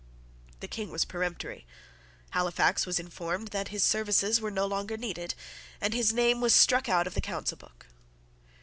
[0.61, 1.67] The King was peremptory.
[2.31, 5.35] Halifax was informed that his services were no longer needed;
[5.79, 7.85] and his name was struck out of the Council Book.